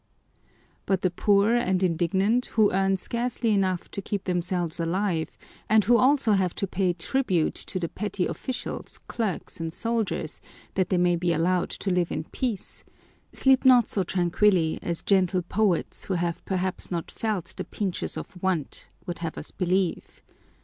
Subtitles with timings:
[0.87, 5.37] But the poor and indigent who earn scarcely enough to keep themselves alive
[5.69, 10.41] and who also have to pay tribute to the petty officials, clerks, and soldiers,
[10.73, 12.83] that they may be allowed to live in peace,
[13.31, 18.41] sleep not so tranquilly as gentle poets who have perhaps not felt the pinches of
[18.41, 20.23] want would have us believe.